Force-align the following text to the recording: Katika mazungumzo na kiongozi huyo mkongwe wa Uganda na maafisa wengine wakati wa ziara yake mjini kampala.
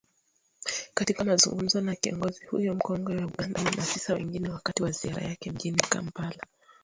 Katika 0.93 1.23
mazungumzo 1.23 1.81
na 1.81 1.95
kiongozi 1.95 2.45
huyo 2.45 2.73
mkongwe 2.75 3.17
wa 3.17 3.25
Uganda 3.25 3.61
na 3.63 3.71
maafisa 3.71 4.13
wengine 4.13 4.49
wakati 4.49 4.83
wa 4.83 4.91
ziara 4.91 5.23
yake 5.27 5.51
mjini 5.51 5.77
kampala. 5.77 6.45